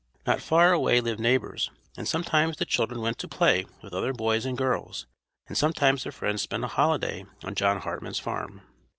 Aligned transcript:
Not 0.25 0.41
far 0.41 0.73
away 0.73 0.99
lived 0.99 1.19
neighbors, 1.19 1.69
and 1.95 2.07
sometimes 2.07 2.57
the 2.57 2.65
children 2.65 3.01
went 3.01 3.19
to 3.19 3.27
play 3.27 3.67
with 3.83 3.93
other 3.93 4.13
boys 4.13 4.47
and 4.47 4.57
girls, 4.57 5.05
and 5.47 5.55
sometimes 5.55 6.01
their 6.01 6.11
friends 6.11 6.41
spent 6.41 6.63
a 6.63 6.67
holiday 6.69 7.27
on 7.43 7.53
John 7.53 7.79
Hartman's 7.81 8.17
farm. 8.17 8.63